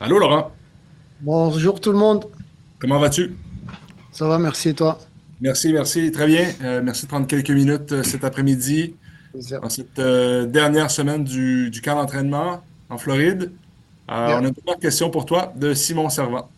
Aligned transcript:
Allô, 0.00 0.18
Laurent. 0.18 0.52
Bonjour 1.20 1.80
tout 1.80 1.92
le 1.92 1.98
monde. 1.98 2.26
Comment 2.78 2.98
vas-tu? 2.98 3.34
Ça 4.12 4.26
va, 4.28 4.38
merci 4.38 4.70
et 4.70 4.74
toi? 4.74 4.98
Merci, 5.40 5.72
merci. 5.72 6.10
Très 6.12 6.26
bien. 6.26 6.48
Euh, 6.62 6.80
merci 6.82 7.04
de 7.04 7.08
prendre 7.08 7.26
quelques 7.26 7.50
minutes 7.50 7.92
euh, 7.92 8.02
cet 8.02 8.24
après-midi, 8.24 8.94
dans 9.34 9.68
cette 9.68 9.98
euh, 9.98 10.46
dernière 10.46 10.90
semaine 10.90 11.24
du, 11.24 11.70
du 11.70 11.80
camp 11.80 11.96
d'entraînement 11.96 12.62
en 12.88 12.98
Floride. 12.98 13.52
Euh, 14.10 14.38
on 14.40 14.44
a 14.44 14.48
une 14.48 14.54
première 14.54 14.78
question 14.78 15.10
pour 15.10 15.26
toi 15.26 15.52
de 15.56 15.74
Simon 15.74 16.08
Servant. 16.08 16.48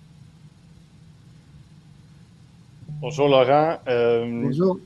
Bonjour 3.01 3.29
Laurent. 3.29 3.79
Euh, 3.89 4.27
Bonjour. 4.43 4.79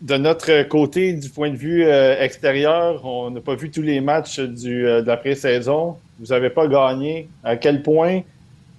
de 0.00 0.16
notre 0.16 0.62
côté, 0.64 1.12
du 1.12 1.28
point 1.28 1.50
de 1.50 1.56
vue 1.56 1.84
euh, 1.84 2.18
extérieur, 2.20 3.04
on 3.04 3.30
n'a 3.30 3.40
pas 3.40 3.54
vu 3.54 3.70
tous 3.70 3.82
les 3.82 4.00
matchs 4.00 4.40
du, 4.40 4.86
euh, 4.86 5.02
de 5.02 5.06
la 5.06 5.16
pré-saison. 5.18 5.98
Vous 6.18 6.26
n'avez 6.26 6.50
pas 6.50 6.66
gagné. 6.66 7.28
À 7.44 7.56
quel 7.56 7.82
point 7.82 8.22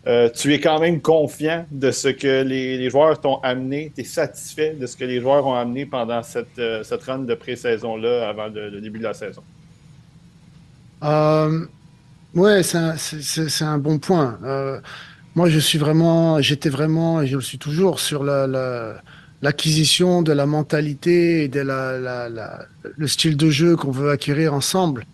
euh, 0.08 0.30
tu 0.30 0.54
es 0.54 0.60
quand 0.60 0.80
même 0.80 1.02
confiant 1.02 1.66
de 1.72 1.92
ce 1.92 2.10
que 2.10 2.44
les, 2.44 2.90
joueurs 2.90 3.20
t'ont 3.20 3.40
amené? 3.42 3.92
Tu 3.96 4.02
es 4.02 4.04
satisfait 4.04 4.76
de 4.80 4.86
ce 4.86 4.96
que 4.98 5.06
les 5.06 5.22
joueurs 5.22 5.46
ont 5.46 5.56
amené 5.56 5.86
pendant 5.86 6.24
cette, 6.24 6.58
euh, 6.60 6.84
cette 6.84 7.04
run 7.04 7.20
de 7.20 7.34
pré-saison-là 7.34 8.30
avant 8.30 8.48
le, 8.48 8.80
début 8.82 9.00
de 9.00 9.04
la 9.04 9.14
saison? 9.14 9.44
Euh, 11.04 11.66
ouais, 12.36 12.64
c'est 12.64 12.78
un, 12.78 13.68
un 13.68 13.78
bon 13.78 14.00
point. 14.00 14.38
Euh, 14.44 14.80
moi, 15.36 15.50
je 15.50 15.60
suis 15.60 15.78
vraiment, 15.78 16.42
j'étais 16.42 16.70
vraiment, 16.70 17.22
et 17.22 17.28
je 17.28 17.36
le 17.36 17.42
suis 17.42 17.58
toujours, 17.58 18.00
sur 18.00 18.24
la, 18.24 18.48
la- 18.48 19.02
l'acquisition 19.42 20.22
de 20.22 20.34
la 20.34 20.46
mentalité 20.46 21.44
et 21.46 21.48
de 21.48 21.62
la- 21.62 22.68
le 22.98 23.08
style 23.08 23.38
de 23.38 23.50
jeu 23.50 23.78
qu'on 23.78 23.92
veut 23.92 24.12
acquérir 24.12 24.54
ensemble 24.54 25.06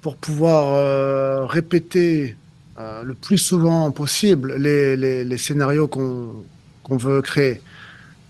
pour 0.00 0.16
pouvoir 0.16 0.74
euh, 0.74 1.46
répéter 1.46 2.36
euh, 2.78 3.02
le 3.02 3.14
plus 3.14 3.38
souvent 3.38 3.90
possible 3.90 4.54
les, 4.56 4.96
les, 4.96 5.38
scénarios 5.38 5.88
qu'on 5.88 6.44
qu'on 6.84 6.96
veut 6.96 7.20
créer. 7.20 7.60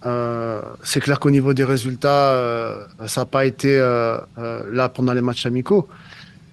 Euh, 0.07 0.63
c'est 0.83 1.01
clair 1.01 1.21
qu'au 1.21 1.31
niveau 1.31 1.53
des 1.55 1.65
résultats, 1.65 2.89
ça 3.07 3.21
n'a 3.21 3.25
pas 3.27 3.45
été 3.47 3.79
là 3.79 4.89
pendant 4.89 5.13
les 5.13 5.21
matchs 5.21 5.47
amicaux, 5.47 5.89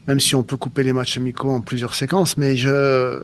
même 0.08 0.20
si 0.20 0.36
on 0.36 0.44
peut 0.44 0.58
couper 0.58 0.84
les 0.84 0.94
matchs 0.94 1.17
amicaux 1.17 1.52
en 1.52 1.61
plusieurs 1.61 1.95
séquences. 1.95 2.38
Mais 2.38 2.58
je, 2.58 3.22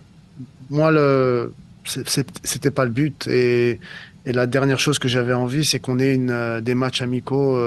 moi, 0.69 0.91
le, 0.91 1.53
c'était 1.83 2.71
pas 2.71 2.85
le 2.85 2.91
but. 2.91 3.27
Et, 3.27 3.79
et 4.25 4.31
la 4.31 4.47
dernière 4.47 4.79
chose 4.79 4.99
que 4.99 5.07
j'avais 5.07 5.33
envie, 5.33 5.65
c'est 5.65 5.79
qu'on 5.79 5.99
ait 5.99 6.13
une, 6.13 6.61
des 6.61 6.75
matchs 6.75 7.01
amicaux 7.01 7.59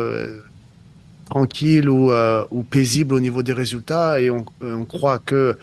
euh, 1.31 1.35
tranquilles 1.35 1.89
ou, 1.89 2.13
euh, 2.13 2.45
ou 2.51 2.63
paisibles 2.63 3.15
au 3.15 3.21
niveau 3.21 3.43
des 3.43 3.53
résultats. 3.53 4.21
Et 4.21 4.31
on, 4.31 4.45
on 4.63 4.85
croit 4.85 5.19
que 5.19 5.57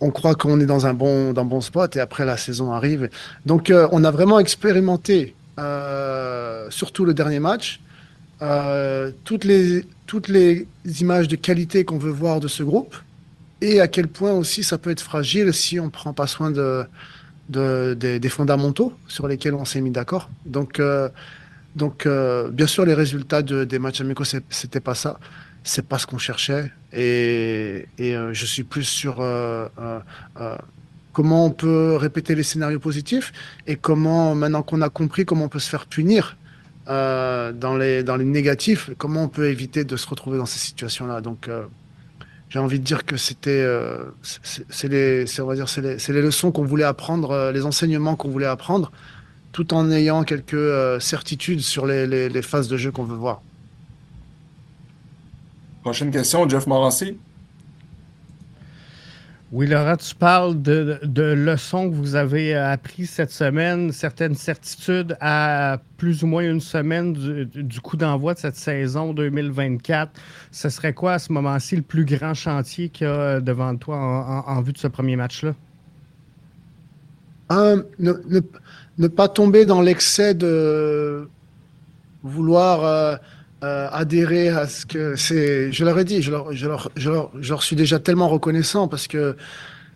on 0.00 0.10
croit 0.10 0.34
qu'on 0.34 0.60
est 0.60 0.66
dans 0.66 0.86
un 0.86 0.94
bon, 0.94 1.32
dans 1.32 1.44
bon 1.44 1.60
spot 1.60 1.96
et 1.96 2.00
après 2.00 2.24
la 2.24 2.36
saison 2.36 2.72
arrive. 2.72 3.08
Donc 3.46 3.70
euh, 3.70 3.88
on 3.92 4.04
a 4.04 4.10
vraiment 4.10 4.38
expérimenté, 4.40 5.34
euh, 5.58 6.66
surtout 6.70 7.04
le 7.04 7.14
dernier 7.14 7.40
match, 7.40 7.80
euh, 8.42 9.12
toutes, 9.24 9.44
les, 9.44 9.86
toutes 10.06 10.28
les 10.28 10.66
images 11.00 11.28
de 11.28 11.36
qualité 11.36 11.84
qu'on 11.84 11.98
veut 11.98 12.10
voir 12.10 12.40
de 12.40 12.48
ce 12.48 12.62
groupe 12.62 12.96
et 13.60 13.80
à 13.80 13.88
quel 13.88 14.08
point 14.08 14.32
aussi 14.32 14.62
ça 14.64 14.78
peut 14.78 14.90
être 14.90 15.00
fragile 15.00 15.54
si 15.54 15.80
on 15.80 15.90
prend 15.90 16.12
pas 16.12 16.26
soin 16.26 16.50
de, 16.50 16.84
de- 17.48 17.94
des- 17.98 18.18
des 18.20 18.28
fondamentaux 18.28 18.92
sur 19.08 19.28
lesquels 19.28 19.54
on 19.54 19.64
s'est 19.64 19.80
mis 19.80 19.90
d'accord. 19.90 20.28
Donc, 20.46 20.80
euh, 20.80 21.08
donc 21.74 22.06
euh, 22.06 22.50
bien 22.50 22.66
sûr, 22.66 22.84
les 22.84 22.94
résultats 22.94 23.42
de- 23.42 23.64
des 23.64 23.78
matchs 23.78 24.00
amicaux, 24.00 24.24
c'était 24.24 24.80
pas 24.80 24.94
ça. 24.94 25.18
C'est 25.64 25.86
pas 25.86 25.98
ce 25.98 26.06
qu'on 26.06 26.18
cherchait. 26.18 26.70
Et, 26.92 27.86
euh, 28.00 28.32
je 28.32 28.46
suis 28.46 28.64
plus 28.64 28.84
sur 28.84 29.16
euh, 29.20 29.66
comment 31.12 31.46
on 31.46 31.50
peut 31.50 31.96
répéter 31.96 32.34
les 32.34 32.42
scénarios 32.42 32.80
positifs 32.80 33.32
et 33.66 33.76
comment, 33.76 34.34
maintenant 34.34 34.62
qu'on 34.62 34.82
a 34.82 34.88
compris 34.90 35.24
comment 35.24 35.46
on 35.46 35.48
peut 35.48 35.58
se 35.58 35.70
faire 35.70 35.86
punir 35.86 36.36
dans 36.86 37.76
les, 37.78 38.02
dans 38.02 38.16
les 38.16 38.26
négatifs, 38.26 38.90
comment 38.98 39.22
on 39.24 39.28
peut 39.28 39.48
éviter 39.48 39.84
de 39.84 39.96
se 39.96 40.06
retrouver 40.06 40.36
dans 40.36 40.44
ces 40.46 40.58
situations-là. 40.58 41.22
Donc, 41.22 41.48
j'ai 42.50 42.58
envie 42.58 42.78
de 42.78 42.84
dire 42.84 43.06
que 43.06 43.16
c'était, 43.16 43.66
c'est 44.22 44.88
les, 44.88 45.24
on 45.40 45.46
va 45.46 45.54
dire, 45.54 45.68
c'est 45.68 45.80
les, 45.80 45.96
les 45.96 46.22
leçons 46.22 46.52
qu'on 46.52 46.64
voulait 46.64 46.84
apprendre, 46.84 47.50
les 47.54 47.64
enseignements 47.64 48.16
qu'on 48.16 48.28
voulait 48.28 48.44
apprendre, 48.46 48.92
tout 49.54 49.72
en 49.72 49.90
ayant 49.90 50.24
quelques 50.24 50.54
euh, 50.54 51.00
certitudes 51.00 51.62
sur 51.62 51.86
les, 51.86 52.06
les, 52.06 52.28
les 52.28 52.42
phases 52.42 52.68
de 52.68 52.76
jeu 52.76 52.92
qu'on 52.92 53.04
veut 53.04 53.16
voir. 53.16 53.42
Prochaine 55.82 56.10
question, 56.10 56.48
Jeff 56.48 56.66
Morancy. 56.66 57.20
Oui, 59.52 59.68
Laurent, 59.68 59.96
tu 59.96 60.14
parles 60.16 60.60
de, 60.62 60.98
de 61.04 61.22
leçons 61.22 61.88
que 61.88 61.94
vous 61.94 62.16
avez 62.16 62.54
apprises 62.56 63.10
cette 63.10 63.30
semaine, 63.30 63.92
certaines 63.92 64.34
certitudes 64.34 65.16
à 65.20 65.78
plus 65.96 66.24
ou 66.24 66.26
moins 66.26 66.42
une 66.42 66.60
semaine 66.60 67.12
du, 67.12 67.46
du 67.62 67.80
coup 67.80 67.96
d'envoi 67.96 68.34
de 68.34 68.40
cette 68.40 68.56
saison 68.56 69.14
2024. 69.14 70.10
Ce 70.50 70.68
serait 70.70 70.92
quoi 70.94 71.12
à 71.14 71.18
ce 71.20 71.32
moment-ci 71.32 71.76
le 71.76 71.82
plus 71.82 72.04
grand 72.04 72.34
chantier 72.34 72.88
qu'il 72.88 73.06
y 73.06 73.10
a 73.10 73.40
devant 73.40 73.76
toi 73.76 73.96
en, 73.96 74.38
en- 74.50 74.56
en 74.58 74.62
vue 74.62 74.72
de 74.72 74.78
ce 74.78 74.88
premier 74.88 75.14
match-là? 75.16 75.54
Ne, 77.50 78.12
ne, 78.28 78.40
ne 78.98 79.08
pas 79.08 79.28
tomber 79.28 79.66
dans 79.66 79.80
l'excès 79.80 80.34
de 80.34 81.28
vouloir 82.22 82.84
euh, 82.84 83.16
euh, 83.64 83.88
adhérer 83.92 84.48
à 84.50 84.66
ce 84.68 84.84
que 84.84 85.16
c'est. 85.16 85.72
Je 85.72 85.84
leur 85.84 85.98
ai 85.98 86.04
dit, 86.04 86.20
je 86.20 86.30
leur, 86.30 86.52
je, 86.52 86.66
leur, 86.66 86.90
je, 86.96 87.10
leur, 87.10 87.62
suis 87.62 87.76
déjà 87.76 87.98
tellement 87.98 88.28
reconnaissant 88.28 88.88
parce 88.88 89.06
que 89.06 89.36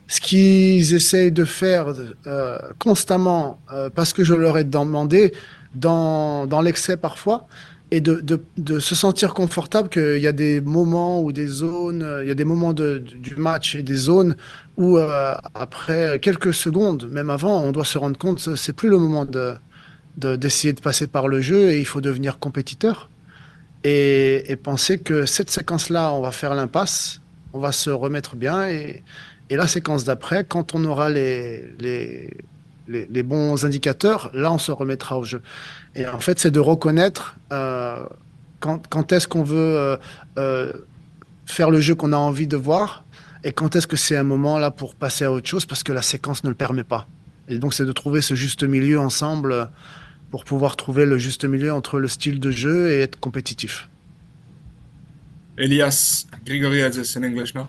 ce 0.06 0.22
qu'ils 0.22 0.94
essayent 0.94 1.32
de 1.32 1.44
faire 1.44 1.92
euh, 2.26 2.58
constamment, 2.78 3.60
euh, 3.72 3.90
parce 3.90 4.14
que 4.14 4.24
je 4.24 4.32
leur 4.32 4.56
ai 4.56 4.64
demandé, 4.64 5.34
dans, 5.74 6.46
dans 6.46 6.62
l'excès 6.62 6.96
parfois, 6.96 7.46
et 7.90 8.00
de, 8.00 8.22
de, 8.58 8.78
se 8.80 8.94
sentir 8.94 9.32
confortable 9.32 9.88
qu'il 9.88 10.18
y 10.18 10.26
a 10.26 10.32
des 10.32 10.60
moments 10.60 11.22
ou 11.22 11.32
des 11.32 11.46
zones, 11.46 12.02
euh, 12.02 12.22
il 12.22 12.28
y 12.28 12.30
a 12.30 12.34
des 12.34 12.44
moments 12.44 12.74
de, 12.74 12.98
du 12.98 13.36
match 13.36 13.74
et 13.76 13.82
des 13.82 13.94
zones 13.94 14.36
où 14.76 14.98
euh, 14.98 15.34
après 15.54 16.18
quelques 16.20 16.52
secondes, 16.52 17.08
même 17.10 17.30
avant, 17.30 17.62
on 17.62 17.72
doit 17.72 17.86
se 17.86 17.96
rendre 17.96 18.18
compte 18.18 18.44
que 18.44 18.56
c'est 18.56 18.74
plus 18.74 18.90
le 18.90 18.98
moment 18.98 19.24
de- 19.24 19.56
d'essayer 20.36 20.72
de 20.72 20.80
passer 20.80 21.06
par 21.06 21.28
le 21.28 21.40
jeu 21.40 21.70
et 21.70 21.78
il 21.78 21.86
faut 21.86 22.00
devenir 22.00 22.38
compétiteur. 22.38 23.08
Et, 23.84 24.50
et 24.50 24.56
penser 24.56 24.98
que 24.98 25.24
cette 25.24 25.50
séquence-là, 25.50 26.12
on 26.12 26.20
va 26.20 26.32
faire 26.32 26.54
l'impasse, 26.54 27.20
on 27.52 27.60
va 27.60 27.70
se 27.72 27.90
remettre 27.90 28.34
bien 28.36 28.68
et, 28.68 29.04
et 29.50 29.56
la 29.56 29.66
séquence 29.68 30.04
d'après, 30.04 30.44
quand 30.44 30.74
on 30.74 30.84
aura 30.84 31.08
les, 31.10 31.64
les, 31.78 32.30
les, 32.88 33.06
les 33.10 33.22
bons 33.22 33.64
indicateurs, 33.64 34.30
là, 34.34 34.52
on 34.52 34.58
se 34.58 34.72
remettra 34.72 35.18
au 35.18 35.24
jeu. 35.24 35.42
Et 35.94 36.06
en 36.06 36.20
fait, 36.20 36.38
c'est 36.38 36.50
de 36.50 36.60
reconnaître 36.60 37.36
euh, 37.52 38.04
quand, 38.60 38.86
quand 38.88 39.12
est-ce 39.12 39.28
qu'on 39.28 39.44
veut 39.44 39.56
euh, 39.58 39.96
euh, 40.38 40.72
faire 41.46 41.70
le 41.70 41.80
jeu 41.80 41.94
qu'on 41.94 42.12
a 42.12 42.16
envie 42.16 42.46
de 42.46 42.56
voir 42.56 43.04
et 43.44 43.52
quand 43.52 43.76
est-ce 43.76 43.86
que 43.86 43.96
c'est 43.96 44.16
un 44.16 44.24
moment 44.24 44.58
là 44.58 44.70
pour 44.70 44.94
passer 44.94 45.24
à 45.24 45.30
autre 45.32 45.48
chose 45.48 45.64
parce 45.64 45.82
que 45.82 45.92
la 45.92 46.02
séquence 46.02 46.42
ne 46.42 46.48
le 46.48 46.54
permet 46.54 46.84
pas. 46.84 47.06
Et 47.48 47.58
donc, 47.58 47.72
c'est 47.72 47.86
de 47.86 47.92
trouver 47.92 48.20
ce 48.20 48.34
juste 48.34 48.64
milieu 48.64 48.98
ensemble 48.98 49.70
pour 50.30 50.44
pouvoir 50.44 50.76
trouver 50.76 51.06
le 51.06 51.18
juste 51.18 51.44
milieu 51.44 51.72
entre 51.72 51.98
le 51.98 52.08
style 52.08 52.40
de 52.40 52.50
jeu 52.50 52.90
et 52.90 53.00
être 53.00 53.18
compétitif. 53.20 53.88
Elias 55.56 56.26
Grigoriadis 56.44 57.16
in 57.16 57.24
English 57.24 57.54
now. 57.54 57.68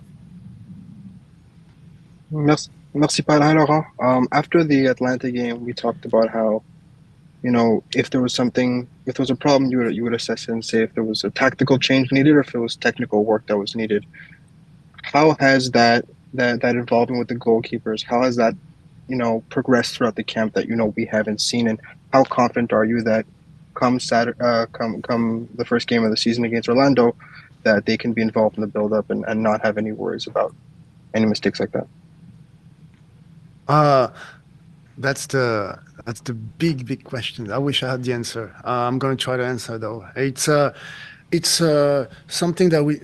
Merci, 2.31 2.69
merci, 2.93 3.21
Pat. 3.21 3.39
Laurent. 3.39 3.85
Um, 4.01 4.27
after 4.31 4.63
the 4.63 4.87
Atlanta 4.87 5.31
game, 5.31 5.65
we 5.65 5.73
talked 5.73 6.05
about 6.05 6.29
how, 6.29 6.63
you 7.43 7.51
know, 7.51 7.83
if 7.95 8.09
there 8.09 8.21
was 8.21 8.33
something, 8.33 8.87
if 9.05 9.15
there 9.15 9.23
was 9.23 9.29
a 9.29 9.35
problem, 9.35 9.71
you 9.71 9.77
would 9.79 9.95
you 9.95 10.03
would 10.03 10.13
assess 10.13 10.43
it 10.43 10.51
and 10.51 10.63
say 10.63 10.83
if 10.83 10.93
there 10.93 11.03
was 11.03 11.23
a 11.23 11.29
tactical 11.29 11.77
change 11.77 12.11
needed 12.11 12.35
or 12.35 12.41
if 12.41 12.53
it 12.53 12.59
was 12.59 12.75
technical 12.75 13.23
work 13.23 13.45
that 13.47 13.57
was 13.57 13.75
needed. 13.75 14.05
How 15.03 15.35
has 15.39 15.71
that 15.71 16.05
that 16.33 16.61
that 16.61 16.75
involvement 16.75 17.19
with 17.19 17.27
the 17.27 17.35
goalkeepers? 17.35 18.03
How 18.03 18.23
has 18.23 18.35
that, 18.35 18.55
you 19.07 19.15
know, 19.15 19.43
progressed 19.49 19.95
throughout 19.95 20.15
the 20.15 20.23
camp 20.23 20.53
that 20.53 20.67
you 20.67 20.75
know 20.75 20.93
we 20.97 21.05
haven't 21.05 21.41
seen? 21.41 21.67
And 21.67 21.79
how 22.13 22.23
confident 22.23 22.73
are 22.73 22.85
you 22.85 23.01
that 23.03 23.25
come 23.75 23.99
Saturday, 23.99 24.39
uh, 24.41 24.65
come 24.67 25.01
come 25.01 25.47
the 25.55 25.65
first 25.65 25.87
game 25.87 26.03
of 26.03 26.11
the 26.11 26.17
season 26.17 26.43
against 26.43 26.67
Orlando, 26.67 27.15
that 27.63 27.85
they 27.85 27.97
can 27.97 28.13
be 28.13 28.21
involved 28.21 28.57
in 28.57 28.61
the 28.61 28.67
build 28.67 28.93
up 28.93 29.09
and, 29.09 29.23
and 29.27 29.41
not 29.41 29.61
have 29.61 29.77
any 29.77 29.91
worries 29.91 30.27
about 30.27 30.53
any 31.13 31.25
mistakes 31.25 31.59
like 31.59 31.71
that? 31.71 31.87
Uh, 33.69 34.09
that's 34.97 35.27
the 35.27 35.79
that's 36.05 36.21
the 36.21 36.33
big 36.33 36.85
big 36.85 37.03
question. 37.03 37.51
I 37.51 37.59
wish 37.59 37.83
I 37.83 37.91
had 37.91 38.03
the 38.03 38.13
answer. 38.13 38.53
Uh, 38.65 38.87
I'm 38.87 38.99
going 38.99 39.15
to 39.15 39.23
try 39.23 39.37
to 39.37 39.45
answer 39.45 39.77
though. 39.77 40.05
It's 40.15 40.49
uh, 40.49 40.73
it's 41.31 41.61
uh, 41.61 42.07
something 42.27 42.69
that 42.69 42.83
we 42.83 42.99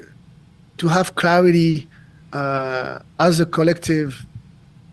to 0.77 0.87
have 0.87 1.15
clarity 1.15 1.87
uh, 2.33 2.99
as 3.19 3.39
a 3.39 3.45
collective 3.45 4.25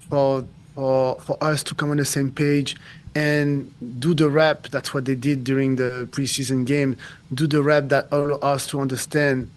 for 0.08 0.44
for 0.74 1.19
for 1.20 1.42
us 1.42 1.62
to 1.64 1.74
come 1.74 1.90
on 1.90 1.96
the 1.96 2.04
same 2.04 2.30
page 2.30 2.76
and 3.14 3.72
do 3.98 4.14
the 4.14 4.28
rep. 4.28 4.69
That's 4.69 4.92
what 4.94 5.06
they 5.06 5.14
did 5.14 5.42
during 5.42 5.76
the 5.76 6.06
preseason 6.12 6.66
game. 6.66 6.96
Do 7.32 7.46
the 7.46 7.62
rep 7.62 7.88
that 7.88 8.08
allow 8.12 8.36
us 8.36 8.66
to 8.69 8.80
understand 8.80 9.50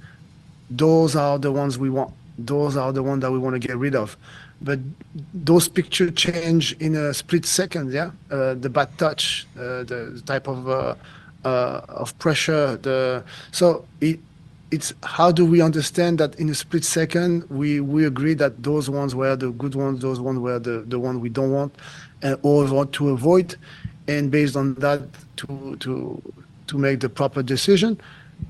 those 0.69 1.15
are 1.15 1.37
the 1.37 1.51
ones 1.51 1.77
we 1.77 1.89
want. 1.89 2.13
Those 2.37 2.75
are 2.77 2.91
the 2.91 3.03
ones 3.03 3.21
that 3.21 3.31
we 3.31 3.37
want 3.37 3.61
to 3.61 3.65
get 3.67 3.77
rid 3.77 3.95
of. 3.95 4.17
But 4.65 4.79
those 5.33 5.69
pictures 5.69 6.11
change 6.15 6.75
in 6.79 6.95
a 6.95 7.13
split 7.13 7.45
second. 7.45 7.93
Yeah, 7.93 8.11
uh, 8.31 8.55
the 8.55 8.69
bad 8.69 8.97
touch, 8.97 9.47
uh, 9.55 9.83
the, 9.83 10.21
type 10.25 10.47
of 10.47 10.67
uh, 10.67 10.95
uh, 11.45 11.81
of 11.87 12.17
pressure. 12.17 12.75
The 12.77 13.23
so 13.51 13.85
it 14.01 14.19
it's 14.71 14.93
how 15.03 15.31
do 15.31 15.45
we 15.45 15.61
understand 15.61 16.17
that 16.17 16.35
in 16.35 16.49
a 16.49 16.55
split 16.55 16.83
second 16.83 17.47
we 17.49 17.79
we 17.79 18.05
agree 18.05 18.33
that 18.33 18.63
those 18.63 18.89
ones 18.89 19.13
were 19.13 19.35
the 19.35 19.51
good 19.51 19.75
ones, 19.75 20.01
those 20.01 20.19
ones 20.19 20.39
were 20.39 20.57
the 20.57 20.83
the 20.87 20.99
one 20.99 21.21
we 21.21 21.29
don't 21.29 21.51
want, 21.51 21.75
and 22.23 22.37
or 22.41 22.65
want 22.73 22.91
to 22.93 23.09
avoid, 23.09 23.55
and 24.07 24.31
based 24.31 24.55
on 24.55 24.73
that 24.75 25.01
to 25.37 25.77
to 25.79 26.21
to 26.67 26.77
make 26.79 26.99
the 26.99 27.09
proper 27.09 27.43
decision. 27.43 27.99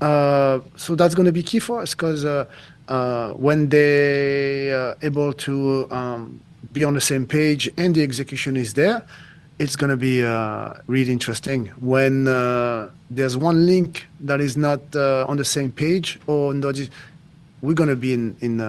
Uh, 0.00 0.60
so 0.76 0.94
that's 0.96 1.14
going 1.14 1.26
to 1.26 1.32
be 1.32 1.42
key 1.42 1.60
for 1.60 1.82
us 1.82 1.94
because 1.94 2.24
uh, 2.88 2.92
uh, 2.92 3.32
when 3.32 3.68
they 3.68 4.70
are 4.72 4.96
able 5.02 5.32
to 5.32 5.90
um, 5.90 6.40
be 6.72 6.84
on 6.84 6.94
the 6.94 7.00
same 7.00 7.26
page 7.26 7.70
and 7.76 7.94
the 7.94 8.02
execution 8.02 8.56
is 8.56 8.74
there, 8.74 9.04
it's 9.58 9.76
going 9.76 9.90
to 9.90 9.96
be 9.96 10.22
uh, 10.22 10.74
really 10.86 11.12
interesting. 11.12 11.66
When 11.80 12.28
uh, 12.28 12.90
there's 13.10 13.36
one 13.36 13.66
link 13.66 14.06
that 14.20 14.40
is 14.40 14.56
not 14.56 14.80
uh, 14.94 15.24
on 15.28 15.36
the 15.36 15.44
same 15.44 15.72
page, 15.72 16.20
or 16.26 16.52
not, 16.52 16.76
we're 17.62 17.74
going 17.74 17.88
to 17.88 17.96
be 17.96 18.12
in 18.12 18.36
in 18.40 18.60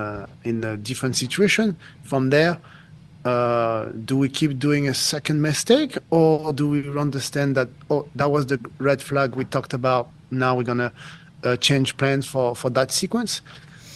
in 0.43 0.63
a 0.63 0.77
different 0.77 1.17
situation. 1.17 1.75
From 2.03 2.29
there, 2.29 2.57
do 4.05 4.17
we 4.17 4.29
keep 4.29 4.57
doing 4.57 4.87
a 4.87 4.93
second 4.93 5.41
mistake, 5.41 5.97
or 6.09 6.53
do 6.53 6.69
we 6.69 6.79
understand 6.97 7.55
that 7.57 7.67
oh 7.89 8.07
that 8.15 8.31
was 8.31 8.45
the 8.45 8.59
red 8.79 9.01
flag 9.01 9.35
we 9.35 9.43
talked 9.43 9.73
about? 9.73 10.07
Now 10.31 10.55
we're 10.55 10.63
going 10.63 10.89
to 11.43 11.57
change 11.57 11.97
plans 11.97 12.25
for 12.25 12.55
for 12.55 12.69
that 12.71 12.91
sequence. 12.91 13.41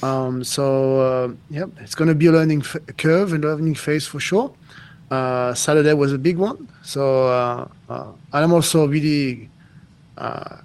Um, 0.03 0.43
so 0.43 0.99
uh, 0.99 1.33
yeah, 1.49 1.65
it's 1.77 1.95
going 1.95 2.07
to 2.07 2.15
be 2.15 2.27
a 2.27 2.31
learning 2.31 2.61
f- 2.61 2.77
curve, 2.97 3.33
a 3.33 3.37
learning 3.37 3.75
phase 3.75 4.07
for 4.07 4.19
sure. 4.19 4.53
Uh, 5.11 5.53
Saturday 5.53 5.93
was 5.93 6.13
a 6.13 6.17
big 6.17 6.37
one, 6.37 6.67
so 6.83 7.27
uh, 7.27 7.67
uh 7.89 8.11
I'm 8.31 8.53
also 8.53 8.87
really 8.87 9.49
uh, 10.17 10.57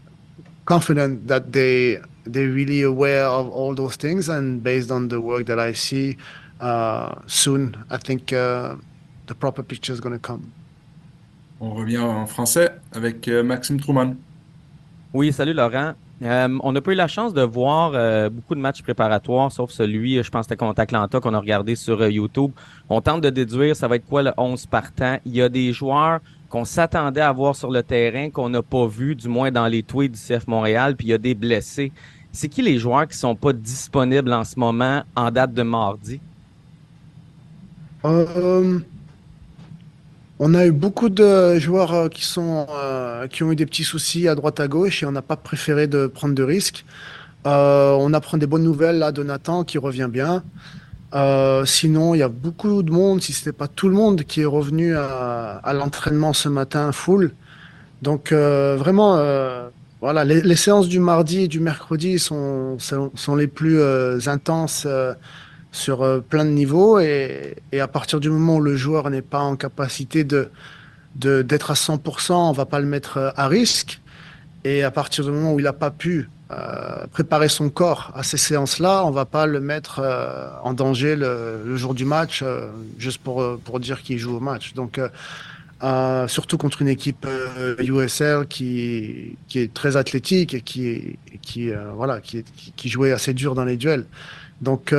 confident 0.64 1.26
that 1.26 1.52
they 1.52 1.98
they're 2.24 2.48
really 2.48 2.82
aware 2.82 3.26
of 3.26 3.50
all 3.50 3.74
those 3.74 3.96
things, 3.96 4.28
and 4.28 4.62
based 4.62 4.90
on 4.90 5.08
the 5.08 5.20
work 5.20 5.46
that 5.46 5.58
I 5.58 5.72
see, 5.72 6.16
uh, 6.60 7.16
soon 7.26 7.76
I 7.90 7.98
think 7.98 8.28
the 8.30 9.34
proper 9.38 9.62
picture 9.62 9.92
is 9.92 10.00
going 10.00 10.14
to 10.14 10.22
come. 10.22 10.52
On 11.60 11.70
revient 11.74 12.04
en 12.04 12.26
français 12.26 12.70
avec 12.92 13.28
Maxime 13.28 13.80
Truman. 13.80 14.16
Oui, 15.12 15.32
salut 15.32 15.54
Laurent. 15.54 15.94
Euh, 16.22 16.58
on 16.62 16.72
n'a 16.72 16.80
pas 16.80 16.92
eu 16.92 16.94
la 16.94 17.08
chance 17.08 17.34
de 17.34 17.42
voir 17.42 17.92
euh, 17.94 18.30
beaucoup 18.30 18.54
de 18.54 18.60
matchs 18.60 18.82
préparatoires, 18.82 19.52
sauf 19.52 19.70
celui, 19.70 20.22
je 20.22 20.30
pense, 20.30 20.46
c'était 20.46 20.56
contre 20.56 20.80
Atlanta 20.80 21.20
qu'on 21.20 21.34
a 21.34 21.38
regardé 21.38 21.76
sur 21.76 22.00
euh, 22.00 22.10
YouTube. 22.10 22.52
On 22.88 23.02
tente 23.02 23.20
de 23.20 23.28
déduire 23.28 23.76
ça 23.76 23.86
va 23.86 23.96
être 23.96 24.06
quoi 24.06 24.22
le 24.22 24.32
11 24.38 24.66
partant. 24.66 25.18
Il 25.26 25.36
y 25.36 25.42
a 25.42 25.50
des 25.50 25.72
joueurs 25.74 26.20
qu'on 26.48 26.64
s'attendait 26.64 27.20
à 27.20 27.32
voir 27.32 27.54
sur 27.54 27.70
le 27.70 27.82
terrain, 27.82 28.30
qu'on 28.30 28.48
n'a 28.48 28.62
pas 28.62 28.86
vu, 28.86 29.14
du 29.14 29.28
moins 29.28 29.50
dans 29.50 29.66
les 29.66 29.82
tweets 29.82 30.12
du 30.12 30.18
CF 30.18 30.46
Montréal, 30.46 30.96
puis 30.96 31.08
il 31.08 31.10
y 31.10 31.14
a 31.14 31.18
des 31.18 31.34
blessés. 31.34 31.92
C'est 32.32 32.48
qui 32.48 32.62
les 32.62 32.78
joueurs 32.78 33.06
qui 33.08 33.16
sont 33.16 33.34
pas 33.34 33.52
disponibles 33.52 34.32
en 34.32 34.44
ce 34.44 34.58
moment 34.58 35.02
en 35.14 35.30
date 35.30 35.52
de 35.52 35.62
mardi? 35.62 36.20
On 40.38 40.52
a 40.52 40.66
eu 40.66 40.72
beaucoup 40.72 41.08
de 41.08 41.58
joueurs 41.58 41.94
euh, 41.94 42.08
qui, 42.10 42.22
sont, 42.22 42.66
euh, 42.70 43.26
qui 43.26 43.42
ont 43.42 43.52
eu 43.52 43.56
des 43.56 43.64
petits 43.64 43.84
soucis 43.84 44.28
à 44.28 44.34
droite 44.34 44.60
à 44.60 44.68
gauche 44.68 45.02
et 45.02 45.06
on 45.06 45.12
n'a 45.12 45.22
pas 45.22 45.36
préféré 45.36 45.86
de 45.86 46.06
prendre 46.06 46.34
de 46.34 46.42
risques. 46.42 46.84
Euh, 47.46 47.96
on 47.98 48.12
apprend 48.12 48.36
des 48.36 48.46
bonnes 48.46 48.64
nouvelles 48.64 48.98
là 48.98 49.12
de 49.12 49.22
Nathan 49.22 49.64
qui 49.64 49.78
revient 49.78 50.08
bien. 50.10 50.42
sinon, 51.64 52.14
il 52.14 52.18
y 52.18 52.22
a 52.22 52.28
beaucoup 52.28 52.82
de 52.82 52.90
monde, 52.90 53.22
si 53.22 53.32
ce 53.32 53.40
n'était 53.40 53.56
pas 53.56 53.68
tout 53.68 53.88
le 53.88 53.94
monde, 53.94 54.24
qui 54.24 54.42
est 54.42 54.46
revenu 54.46 54.94
à, 54.94 55.72
l'entraînement 55.72 56.34
ce 56.34 56.50
matin 56.50 56.92
full. 56.92 57.32
Donc 58.02 58.32
vraiment, 58.32 59.16
voilà, 60.02 60.24
les, 60.24 60.56
séances 60.56 60.88
du 60.88 60.98
mardi 60.98 61.44
et 61.44 61.48
du 61.48 61.60
mercredi 61.60 62.18
sont, 62.18 62.76
sont, 62.78 63.36
les 63.36 63.46
plus 63.46 63.80
intenses 64.28 64.86
sur 65.76 66.02
euh, 66.02 66.20
plein 66.20 66.44
de 66.44 66.50
niveaux 66.50 66.98
et, 66.98 67.56
à 67.78 67.88
partir 67.88 68.18
du 68.20 68.30
moment 68.30 68.56
où 68.56 68.60
le 68.60 68.76
joueur 68.76 69.10
n'est 69.10 69.22
pas 69.22 69.40
en 69.40 69.56
capacité 69.56 70.24
de 70.24 70.50
d'être 71.14 71.70
à 71.70 71.74
100%, 71.74 72.34
on 72.34 72.52
va 72.52 72.66
pas 72.66 72.78
le 72.78 72.84
mettre 72.84 73.16
euh, 73.16 73.30
à 73.36 73.48
risque. 73.48 74.02
Et 74.64 74.82
à 74.82 74.90
partir 74.90 75.24
du 75.24 75.30
moment 75.30 75.54
où 75.54 75.60
il 75.60 75.62
n'a 75.62 75.72
pas 75.72 75.90
pu 75.90 76.28
euh, 76.50 77.06
préparer 77.10 77.48
son 77.48 77.70
corps 77.70 78.12
à 78.14 78.22
ces 78.22 78.36
séances-là, 78.36 79.02
on 79.06 79.10
va 79.12 79.24
pas 79.24 79.46
le 79.46 79.60
mettre 79.60 80.02
en 80.62 80.74
danger 80.74 81.16
le, 81.16 81.76
jour 81.76 81.94
du 81.94 82.04
match 82.04 82.44
juste 82.98 83.22
pour, 83.22 83.58
pour 83.60 83.80
dire 83.80 84.02
qu'il 84.02 84.18
joue 84.18 84.36
au 84.36 84.40
match. 84.40 84.74
Donc, 84.74 85.00
surtout 86.26 86.58
contre 86.58 86.82
une 86.82 86.88
équipe 86.88 87.26
USL 87.78 88.46
qui, 88.48 89.36
qui 89.48 89.60
est 89.60 89.72
très 89.72 89.96
athlétique 89.96 90.52
et 90.52 90.60
qui, 90.60 91.16
qui, 91.40 91.70
voilà, 91.94 92.20
qui, 92.20 92.44
qui, 92.76 92.88
jouait 92.88 93.12
assez 93.12 93.32
dur 93.34 93.54
dans 93.54 93.64
les 93.64 93.76
duels. 93.76 94.04
Donc, 94.60 94.92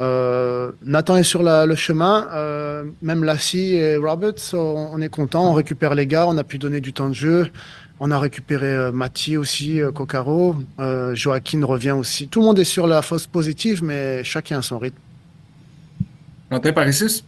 euh, 0.00 0.72
Nathan 0.82 1.16
est 1.16 1.22
sur 1.22 1.42
le 1.42 1.74
chemin, 1.74 2.28
euh, 2.32 2.84
même 3.00 3.24
Lassie 3.24 3.74
et 3.74 3.96
Roberts, 3.96 4.52
on, 4.52 5.00
est 5.00 5.08
content, 5.08 5.50
on 5.50 5.54
récupère 5.54 5.94
les 5.94 6.06
gars, 6.06 6.26
on 6.28 6.36
a 6.36 6.44
pu 6.44 6.58
donner 6.58 6.80
du 6.80 6.92
temps 6.92 7.08
de 7.08 7.14
jeu, 7.14 7.50
on 7.98 8.10
a 8.10 8.18
récupéré 8.18 8.66
euh, 8.66 8.92
Mathieu 8.92 9.38
aussi, 9.38 9.80
euh, 9.80 9.92
Cocaro, 9.92 10.56
Joaquin 11.14 11.64
revient 11.64 11.92
aussi. 11.92 12.28
Tout 12.28 12.40
le 12.40 12.46
monde 12.46 12.58
est 12.58 12.64
sur 12.64 12.86
la 12.86 13.00
fausse 13.00 13.26
positive, 13.26 13.82
mais 13.82 14.22
chacun 14.22 14.58
a 14.58 14.62
son 14.62 14.78
rythme. 14.78 14.98
Quentin 16.50 16.72
Paris 16.72 17.24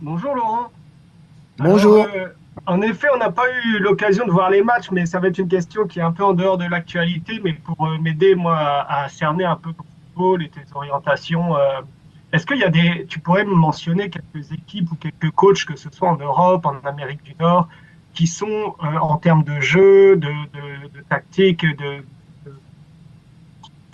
Bonjour 0.00 0.34
Laurent. 0.34 0.70
Bonjour. 1.58 2.06
En 2.66 2.80
effet, 2.80 3.08
on 3.12 3.18
n'a 3.18 3.30
pas 3.30 3.44
eu 3.64 3.78
l'occasion 3.78 4.26
de 4.26 4.30
voir 4.30 4.50
les 4.50 4.62
matchs, 4.62 4.90
mais 4.90 5.06
ça 5.06 5.18
va 5.20 5.28
être 5.28 5.38
une 5.38 5.48
question 5.48 5.86
qui 5.86 5.98
est 5.98 6.02
un 6.02 6.12
peu 6.12 6.24
en 6.24 6.32
dehors 6.32 6.56
de 6.56 6.64
l'actualité, 6.64 7.40
mais 7.42 7.52
pour 7.52 7.86
euh, 7.86 7.98
m'aider, 7.98 8.34
moi, 8.34 8.56
à, 8.56 9.08
cerner 9.08 9.44
un 9.44 9.56
peu 9.56 9.72
ton 9.72 9.84
football 9.84 10.42
et 10.42 10.48
tes 10.48 10.64
orientations. 10.74 11.56
Euh, 11.56 11.80
est-ce 12.32 12.46
qu'il 12.46 12.58
y 12.58 12.64
a 12.64 12.70
des, 12.70 13.06
tu 13.08 13.18
pourrais 13.18 13.44
me 13.44 13.54
mentionner 13.54 14.08
quelques 14.08 14.52
équipes 14.52 14.90
ou 14.92 14.96
quelques 14.96 15.30
coachs, 15.32 15.64
que 15.64 15.76
ce 15.76 15.90
soit 15.90 16.08
en 16.08 16.16
Europe, 16.16 16.64
en 16.64 16.78
Amérique 16.84 17.22
du 17.22 17.34
Nord, 17.38 17.68
qui 18.14 18.26
sont 18.26 18.76
euh, 18.82 18.98
en 18.98 19.18
termes 19.18 19.44
de 19.44 19.60
jeu, 19.60 20.16
de, 20.16 20.28
de, 20.28 20.88
de 20.88 21.00
tactique, 21.08 21.66
de, 21.66 22.02
de, 22.46 22.52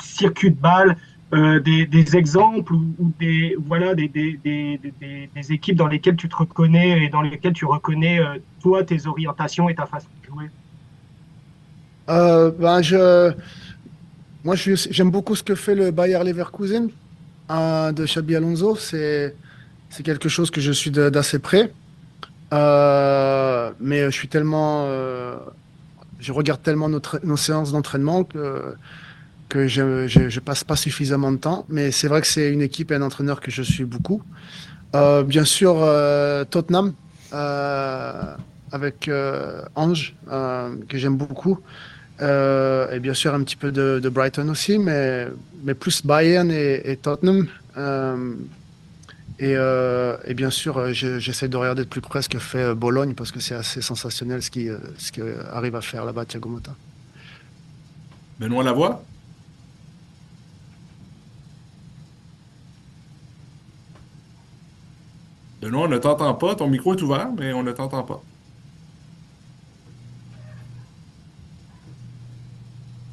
circuit 0.03 0.51
de 0.51 0.61
balle, 0.61 0.97
euh, 1.33 1.61
des, 1.61 2.17
exemples 2.17 2.75
ou, 2.75 3.13
des 3.21 3.57
voilà 3.65 3.95
des, 3.95 4.09
des, 4.09 4.41
des, 4.43 5.53
équipes 5.53 5.77
dans 5.77 5.87
lesquelles 5.87 6.17
tu 6.17 6.29
te 6.29 6.35
reconnais 6.35 7.05
et 7.05 7.09
dans 7.09 7.23
lesquelles 7.23 7.53
tu 7.53 7.67
reconnais 7.67 8.19
euh, 8.19 8.39
toi 8.61 8.83
tes 8.83 9.07
orientations 9.07 9.69
et 9.69 9.77
ta 9.77 9.87
façon 9.87 10.09
de 10.23 10.27
jouer? 10.29 10.51
Euh, 12.09 12.51
ben 12.59 12.83
je 12.83 13.33
moi 14.43 14.57
j'aime 14.57 15.13
beaucoup 15.13 15.37
ce 15.37 15.45
que 15.45 15.55
fait 15.55 15.77
le 15.77 15.93
Bayer 15.93 16.19
Leverkusen 16.25 16.89
de 17.49 18.05
Xabi 18.05 18.35
Alonso. 18.35 18.75
C'est 18.75 19.37
c'est 19.89 20.03
quelque 20.03 20.29
chose 20.29 20.51
que 20.51 20.61
je 20.61 20.73
suis 20.73 20.91
d'assez 20.91 21.39
près. 21.39 21.73
Mais 22.53 24.05
je 24.05 24.11
suis 24.11 24.29
tellement 24.29 24.85
je 26.19 26.33
regarde 26.33 26.61
tellement 26.63 26.89
notre, 26.89 27.21
nos 27.25 27.37
séances 27.37 27.71
d'entraînement 27.73 28.25
que 28.25 28.75
que 29.51 29.69
je, 29.69 30.07
je, 30.07 30.41
passe 30.41 30.65
pas 30.65 30.77
suffisamment 30.77 31.33
de 31.33 31.37
temps. 31.37 31.67
Mais 31.69 31.91
c'est 31.91 32.09
vrai 32.09 32.23
que 32.23 32.27
c'est 32.27 32.51
une 32.51 32.63
équipe 32.63 32.91
et 32.93 32.95
un 32.95 33.03
entraîneur 33.03 33.41
que 33.41 33.51
je 33.51 33.63
suis 33.63 33.85
beaucoup. 33.85 34.23
Euh, 34.95 35.23
bien 35.23 35.45
sûr, 35.45 35.77
euh, 35.83 36.45
Tottenham 36.45 36.95
euh, 37.33 38.35
avec 38.73 39.11
Ange 39.75 40.15
que 40.89 40.99
j'aime 40.99 41.17
beaucoup. 41.17 41.59
et 42.21 42.99
bien 43.01 43.15
sûr 43.15 43.35
un 43.35 43.43
petit 43.43 43.57
peu 43.57 43.71
de, 43.73 44.09
Brighton 44.09 44.49
aussi, 44.49 44.79
mais, 44.79 45.29
mais 45.65 45.75
plus 45.75 46.05
Bayern 46.05 46.51
et, 46.51 46.99
Tottenham. 47.03 47.47
Et, 49.39 50.35
bien 50.35 50.51
sûr, 50.51 50.93
j'essaie 50.93 51.49
de 51.49 51.57
regarder 51.57 51.85
de 51.85 51.89
plus 51.89 52.01
près 52.01 52.23
ce 52.23 52.29
que 52.29 52.39
fait 52.39 52.75
Bologne 52.75 53.15
parce 53.15 53.33
que 53.33 53.41
c'est 53.41 53.55
assez 53.55 53.83
sensationnel 53.83 54.43
ce 54.43 54.51
qu'il 54.51 54.77
ce 54.99 55.13
qui 55.13 55.21
arrive 55.53 55.77
à 55.77 55.81
faire 55.81 56.05
là-bas, 56.05 56.25
Thiago 56.25 56.49
Motta. 56.49 56.75
Benoît 58.39 58.65
Lavoie? 58.65 59.03
Benoît, 65.61 65.85
on 65.85 65.89
ne 65.89 65.99
t'entend 65.99 66.33
pas. 66.35 66.55
Ton 66.55 66.69
micro 66.69 66.95
est 66.95 67.03
ouvert, 67.03 67.29
mais 67.39 67.53
on 67.53 67.63
ne 67.63 67.73
t'entend 67.73 68.03
pas. 68.03 68.23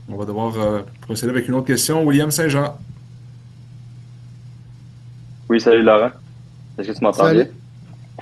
On 0.09 0.15
va 0.15 0.25
devoir 0.25 0.57
euh, 0.57 0.81
procéder 1.01 1.31
avec 1.31 1.47
une 1.49 1.55
autre 1.55 1.67
question. 1.67 2.05
William 2.05 2.31
Saint-Jean. 2.31 2.77
Oui, 5.49 5.59
salut 5.59 5.83
Laurent. 5.83 6.11
Est-ce 6.77 6.87
que 6.87 6.93
tu 6.97 7.03
m'entends 7.03 7.31
bien? 7.31 7.47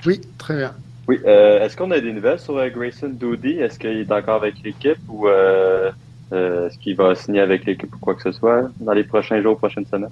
Oui, 0.04 0.20
très 0.38 0.56
bien. 0.56 0.72
Oui, 1.06 1.20
euh, 1.24 1.64
est-ce 1.64 1.76
qu'on 1.76 1.92
a 1.92 2.00
des 2.00 2.12
nouvelles 2.12 2.40
sur 2.40 2.56
euh, 2.56 2.68
Grayson 2.68 3.10
Doody? 3.10 3.60
Est-ce 3.60 3.78
qu'il 3.78 3.90
est 3.90 4.12
encore 4.12 4.42
avec 4.42 4.60
l'équipe 4.64 4.98
ou 5.08 5.28
est-ce 5.28 6.76
qu'il 6.78 6.96
va 6.96 7.14
signer 7.14 7.40
avec 7.40 7.64
l'équipe 7.64 7.94
ou 7.94 7.98
quoi 7.98 8.16
que 8.16 8.22
ce 8.22 8.32
soit 8.32 8.68
dans 8.80 8.92
les 8.92 9.04
prochains 9.04 9.40
jours, 9.40 9.56
prochaines 9.56 9.86
semaines? 9.86 10.10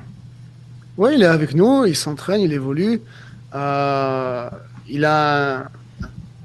Oui, 0.97 1.11
il 1.17 1.23
est 1.23 1.27
avec 1.27 1.55
nous, 1.55 1.85
il 1.87 1.97
s'entraîne, 1.97 2.41
il 2.41 2.53
évolue. 2.53 3.01
Euh, 3.55 4.51
il 4.89 5.05
a 5.05 5.59
un, 5.59 5.69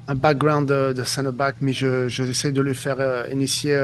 un 0.08 0.14
background 0.14 0.68
de, 0.68 0.92
de 0.92 1.04
center 1.04 1.32
back, 1.32 1.56
mais 1.60 1.72
je, 1.72 2.08
je 2.08 2.24
j'essaie 2.24 2.52
de 2.52 2.60
lui 2.60 2.74
faire 2.74 2.96
euh, 3.00 3.24
initier 3.32 3.74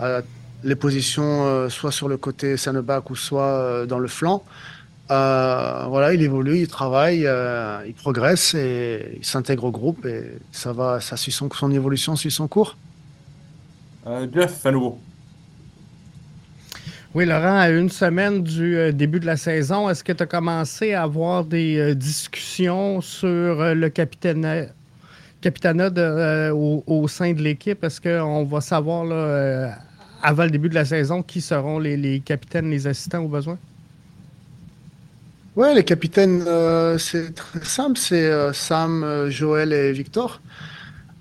euh, 0.00 0.20
les 0.64 0.74
positions 0.76 1.68
soit 1.68 1.92
sur 1.92 2.08
le 2.08 2.16
côté 2.16 2.56
center 2.56 2.82
back 2.82 3.10
ou 3.10 3.16
soit 3.16 3.86
dans 3.86 3.98
le 3.98 4.08
flanc. 4.08 4.44
Voilà, 5.08 6.14
il 6.14 6.22
évolue, 6.22 6.58
il 6.58 6.68
travaille, 6.68 7.28
il 7.86 7.94
progresse 7.94 8.54
et 8.54 9.18
il 9.18 9.24
s'intègre 9.24 9.64
au 9.64 9.70
groupe 9.70 10.06
et 10.06 10.38
ça 10.52 10.72
va, 10.72 11.00
ça 11.00 11.16
suit 11.16 11.32
son, 11.32 11.50
son 11.50 11.70
évolution 11.72 12.14
suit 12.16 12.30
son 12.30 12.48
cours. 12.48 12.76
Jeff, 14.32 14.64
à 14.64 14.70
nouveau. 14.70 15.00
Oui, 17.14 17.26
Laurent, 17.26 17.58
à 17.58 17.68
une 17.68 17.90
semaine 17.90 18.42
du 18.42 18.74
euh, 18.74 18.90
début 18.90 19.20
de 19.20 19.26
la 19.26 19.36
saison, 19.36 19.90
est-ce 19.90 20.02
que 20.02 20.12
tu 20.12 20.22
as 20.22 20.26
commencé 20.26 20.94
à 20.94 21.02
avoir 21.02 21.44
des 21.44 21.76
euh, 21.76 21.94
discussions 21.94 23.02
sur 23.02 23.28
euh, 23.28 23.74
le 23.74 23.90
capitaine, 23.90 24.70
capitanat 25.42 25.90
de, 25.90 26.50
au, 26.52 27.08
sein 27.08 27.34
de 27.34 27.42
l'équipe? 27.42 27.84
Est-ce 27.84 28.00
qu'on 28.00 28.44
va 28.44 28.62
savoir 28.62 29.04
avant 30.22 30.44
le 30.44 30.50
début 30.50 30.70
de 30.70 30.74
la 30.74 30.86
saison 30.86 31.22
qui 31.22 31.42
seront 31.42 31.78
les, 31.78 31.98
les 31.98 32.20
capitaines, 32.20 32.70
les 32.70 32.86
assistants 32.86 33.22
au 33.22 33.28
besoin? 33.28 33.58
Ouais, 35.54 35.74
les 35.74 35.84
capitaines, 35.84 36.46
c'est 36.96 37.34
très 37.34 37.62
simple, 37.62 37.98
c'est 37.98 38.54
Sam, 38.54 39.26
Joël 39.28 39.74
et 39.74 39.92
Victor. 39.92 40.40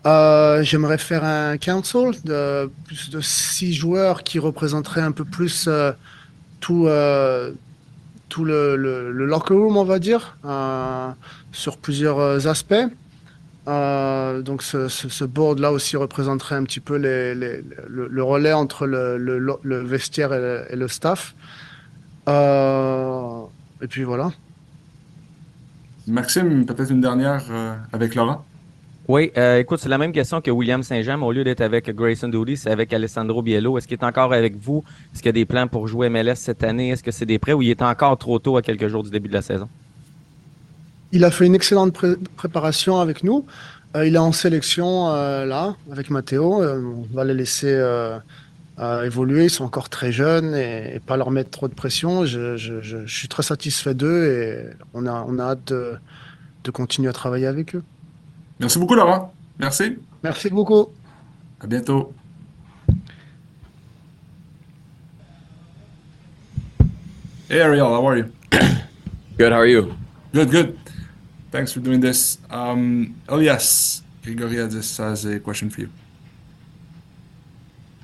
Euh, 0.08 0.64
j'aimerais 0.64 0.98
faire 0.98 1.24
un 1.24 1.58
council 1.58 2.12
de 2.24 2.72
plus 2.86 3.10
de 3.12 3.22
six 3.22 3.74
joueurs 3.74 4.24
qui 4.24 4.40
représenteraient 4.40 5.02
un 5.02 5.12
peu 5.12 5.26
plus 5.26 5.66
euh, 5.68 5.92
tout, 6.60 6.88
euh, 6.88 7.52
tout 8.30 8.46
le, 8.46 8.76
le, 8.78 9.12
le 9.12 9.26
locker 9.26 9.54
room, 9.56 9.78
on 9.78 9.84
va 9.86 10.00
dire, 10.00 10.38
euh, 10.46 11.10
sur 11.52 11.78
plusieurs 11.78 12.20
euh, 12.20 12.48
aspects. 12.48 12.76
Euh, 13.68 14.42
donc 14.42 14.64
ce, 14.64 14.88
ce, 14.88 15.10
ce 15.10 15.24
board-là 15.24 15.72
aussi 15.72 15.98
représenterait 15.98 16.56
un 16.56 16.64
petit 16.64 16.80
peu 16.80 16.96
les, 16.98 17.36
les- 17.36 17.64
le, 17.88 18.24
relais 18.24 18.54
entre 18.54 18.88
le, 18.88 19.82
vestiaire 19.84 20.34
et 20.34 20.76
le, 20.76 20.88
staff. 20.88 21.36
Et 22.28 23.88
puis 23.88 24.04
voilà. 24.04 24.32
Maxime, 26.08 26.66
peut-être 26.66 26.92
une 26.92 27.02
dernière 27.02 27.44
avec 27.94 28.16
Laurent? 28.16 28.46
Oui, 29.08 29.32
euh, 29.36 29.60
écoute, 29.60 29.80
c'est 29.80 29.90
la 29.90 29.98
même 29.98 30.12
question 30.12 30.42
que 30.42 30.52
William 30.52 30.84
Saint-Jean, 30.84 31.18
mais 31.18 31.26
au 31.26 31.32
lieu 31.32 31.44
d'être 31.44 31.62
avec 31.62 31.90
Grayson 31.90 32.28
Doody, 32.28 32.56
c'est 32.56 32.70
avec 32.70 32.94
Alessandro 32.94 33.42
Biello. 33.42 33.78
Est-ce 33.78 33.88
qu'il 33.88 33.98
est 33.98 34.06
encore 34.06 34.32
avec 34.32 34.56
vous? 34.56 34.84
Est-ce 35.12 35.22
qu'il 35.22 35.28
y 35.28 35.30
a 35.30 35.34
des 35.34 35.46
plans 35.46 35.68
pour 35.68 35.88
jouer 35.88 36.10
MLS 36.10 36.36
cette 36.36 36.64
année? 36.64 36.90
Est-ce 36.90 37.04
que 37.04 37.12
c'est 37.12 37.26
des 37.26 37.40
prêts 37.40 37.54
ou 37.54 37.62
il 37.62 37.70
est 37.70 37.82
encore 37.82 38.18
trop 38.18 38.38
tôt 38.38 38.58
à 38.58 38.62
quelques 38.62 38.88
jours 38.88 39.04
du 39.04 39.10
début 39.10 39.28
de 39.28 39.34
la 39.34 39.42
saison? 39.42 39.68
Il 41.12 41.26
a 41.26 41.32
fait 41.32 41.46
une 41.46 41.56
excellente 41.56 41.94
pré- 41.94 42.16
préparation 42.38 43.00
avec 43.00 43.24
nous. 43.24 43.46
Euh, 43.96 44.06
il 44.06 44.16
est 44.16 44.20
en 44.20 44.32
sélection 44.32 45.10
euh, 45.10 45.46
là, 45.46 45.76
avec 45.92 46.10
Matteo. 46.12 46.64
On 46.64 47.08
va 47.14 47.26
les 47.26 47.34
laisser 47.34 47.84
évoluer. 49.04 49.46
Ils 49.46 49.50
sont 49.50 49.66
encore 49.66 49.90
très 49.90 50.12
jeunes 50.12 50.54
et, 50.56 50.96
et 50.96 51.00
pas 51.00 51.18
leur 51.18 51.32
mettre 51.32 51.50
trop 51.50 51.68
de 51.68 51.74
pression. 51.74 52.26
Je, 52.26 53.04
suis 53.08 53.28
très 53.28 53.44
satisfait 53.44 53.96
d'eux 53.96 54.26
et 54.28 54.70
on 54.94 55.08
a, 55.08 55.42
hâte 55.42 55.74
de 55.74 56.72
continuer 56.72 57.10
à 57.10 57.14
travailler 57.14 57.48
avec 57.48 57.76
eux. 57.76 57.84
Merci 58.62 58.78
beaucoup, 58.78 58.94
Laurent. 58.94 59.34
Merci. 59.58 59.98
Merci 60.24 60.50
beaucoup. 60.52 60.94
À 61.60 61.66
bientôt. 61.66 62.14
Hey, 67.50 67.60
Ariel, 67.60 67.88
how 67.88 68.08
are 68.08 68.18
you? 68.18 68.32
Good. 69.38 69.52
How 69.52 69.58
are 69.58 69.66
you? 69.66 69.96
Good, 70.32 70.52
good. 70.52 70.78
Thanks 71.50 71.74
for 71.74 71.80
doing 71.80 72.00
this. 72.00 72.38
Um, 72.52 73.16
Elias 73.28 74.04
Grigoriadis 74.22 74.98
has 75.00 75.26
a 75.26 75.40
question 75.40 75.72
for 75.72 75.82
you. 75.82 75.90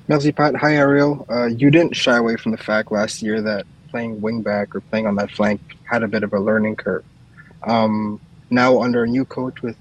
Merci, 0.08 0.32
Pat. 0.32 0.56
Hi, 0.56 0.76
Ariel. 0.76 1.26
Uh, 1.30 1.46
you 1.46 1.70
didn't 1.70 1.96
shy 1.96 2.18
away 2.18 2.36
from 2.36 2.52
the 2.52 2.58
fact 2.58 2.92
last 2.92 3.22
year 3.22 3.42
that 3.44 3.68
playing 3.90 4.20
wingback 4.20 4.74
or 4.74 4.82
playing 4.82 5.06
on 5.06 5.16
that 5.16 5.30
flank 5.30 5.62
had 5.84 6.02
a 6.02 6.08
bit 6.08 6.24
of 6.24 6.34
a 6.34 6.40
learning 6.40 6.76
curve. 6.76 7.06
Um, 7.64 8.20
now, 8.50 8.82
under 8.82 9.04
a 9.04 9.08
new 9.08 9.24
coach 9.24 9.62
with 9.62 9.78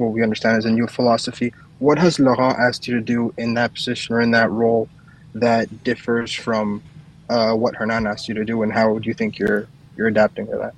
what 0.00 0.12
we 0.12 0.22
understand 0.22 0.58
as 0.58 0.66
a 0.66 0.70
new 0.70 0.86
philosophy, 0.88 1.54
what 1.78 1.98
has 1.98 2.18
Laurent 2.18 2.58
asked 2.58 2.88
you 2.88 2.94
to 2.96 3.02
do 3.02 3.34
in 3.38 3.54
that 3.54 3.74
position 3.74 4.14
or 4.16 4.20
in 4.20 4.32
that 4.32 4.50
role 4.50 4.88
that 5.34 5.84
differs 5.84 6.32
from 6.32 6.82
uh, 7.28 7.54
what 7.54 7.76
Hernan 7.76 8.06
asked 8.06 8.28
you 8.28 8.34
to 8.34 8.44
do, 8.44 8.62
and 8.62 8.72
how 8.72 8.98
do 8.98 9.08
you 9.08 9.14
think 9.14 9.38
you're 9.38 9.68
you're 9.96 10.08
adapting 10.08 10.46
to 10.48 10.58
that? 10.58 10.74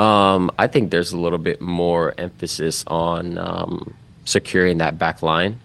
Um, 0.00 0.50
I 0.58 0.66
think 0.66 0.90
there's 0.90 1.12
a 1.12 1.18
little 1.18 1.38
bit 1.38 1.60
more 1.60 2.14
emphasis 2.18 2.84
on 2.86 3.38
um, 3.38 3.94
securing 4.24 4.78
that 4.78 4.98
back 4.98 5.22
line. 5.22 5.60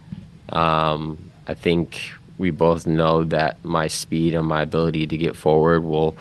Um, 0.50 1.32
I 1.48 1.54
think 1.54 2.12
we 2.38 2.52
both 2.52 2.88
know 2.88 3.24
that 3.26 3.64
my 3.64 3.88
speed 3.88 4.34
and 4.34 4.48
my 4.48 4.62
ability 4.62 5.08
to 5.08 5.18
get 5.18 5.36
forward 5.36 5.82
will 5.84 6.18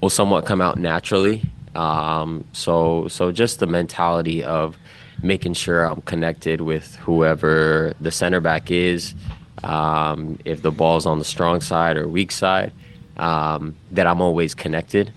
will 0.00 0.10
somewhat 0.10 0.46
come 0.46 0.60
out 0.60 0.78
naturally. 0.78 1.42
Um, 1.74 2.44
so 2.52 3.08
so 3.08 3.32
just 3.32 3.60
the 3.60 3.66
mentality 3.66 4.44
of 4.44 4.76
making 5.22 5.54
sure 5.54 5.84
I'm 5.84 6.02
connected 6.02 6.60
with 6.60 6.96
whoever 6.96 7.94
the 8.00 8.10
center 8.10 8.40
back 8.40 8.70
is. 8.70 9.14
Um, 9.62 10.38
if 10.44 10.62
the 10.62 10.72
ball's 10.72 11.06
on 11.06 11.18
the 11.18 11.24
strong 11.24 11.60
side 11.60 11.96
or 11.96 12.08
weak 12.08 12.32
side, 12.32 12.72
um, 13.16 13.76
that 13.92 14.06
I'm 14.06 14.20
always 14.20 14.54
connected. 14.54 15.12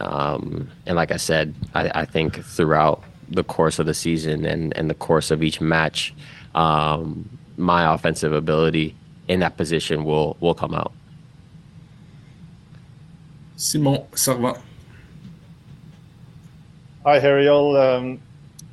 Um, 0.00 0.68
and 0.84 0.96
like 0.96 1.12
I 1.12 1.16
said, 1.16 1.54
I, 1.74 2.02
I 2.02 2.04
think 2.04 2.44
throughout 2.44 3.02
the 3.28 3.44
course 3.44 3.78
of 3.78 3.86
the 3.86 3.94
season 3.94 4.44
and, 4.44 4.76
and 4.76 4.90
the 4.90 4.94
course 4.94 5.30
of 5.30 5.42
each 5.42 5.60
match, 5.60 6.14
um, 6.54 7.28
my 7.56 7.92
offensive 7.94 8.32
ability 8.32 8.94
in 9.28 9.40
that 9.40 9.56
position 9.56 10.04
will 10.04 10.36
will 10.40 10.54
come 10.54 10.74
out. 10.74 10.92
Simon 13.56 14.02
Servant. 14.14 14.58
Hi, 17.04 17.18
Ariel. 17.18 17.76
Um, 17.76 18.20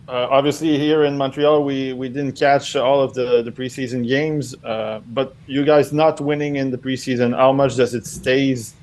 uh, 0.08 0.28
obviously, 0.30 0.78
here 0.78 1.06
in 1.06 1.18
Montreal, 1.18 1.64
we, 1.64 1.94
we 1.94 2.10
didn't 2.10 2.34
catch 2.34 2.76
all 2.76 3.02
of 3.02 3.14
the, 3.14 3.42
the 3.42 3.52
preseason 3.52 4.06
games, 4.06 4.54
uh, 4.64 5.02
but 5.08 5.36
you 5.48 5.64
guys 5.64 5.94
not 5.94 6.20
winning 6.20 6.58
in 6.58 6.72
the 6.72 6.78
preseason, 6.78 7.36
how 7.36 7.54
much 7.54 7.78
does 7.78 7.94
it 7.94 8.06
stays? 8.06 8.74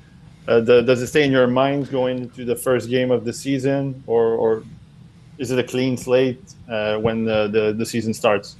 Uh, 0.47 0.59
the, 0.59 0.81
does 0.81 1.01
it 1.01 1.07
stay 1.07 1.23
in 1.23 1.31
your 1.31 1.45
mind 1.45 1.91
going 1.91 2.23
into 2.23 2.43
the 2.43 2.55
first 2.55 2.89
game 2.89 3.11
of 3.11 3.23
the 3.23 3.31
season, 3.31 4.03
or, 4.07 4.33
or 4.33 4.63
is 5.37 5.51
it 5.51 5.59
a 5.59 5.63
clean 5.63 5.95
slate 5.95 6.41
uh, 6.67 6.97
when 6.97 7.23
the, 7.23 7.47
the, 7.47 7.73
the 7.73 7.85
season 7.85 8.13
starts? 8.13 8.55